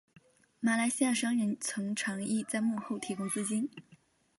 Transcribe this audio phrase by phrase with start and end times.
[0.59, 3.69] 马来西亚商人曾长义在幕后提供资金。